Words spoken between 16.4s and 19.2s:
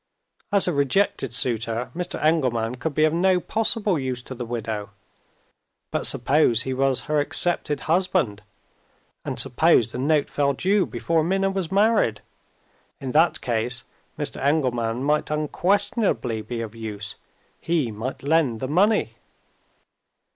be of use he might lend the money.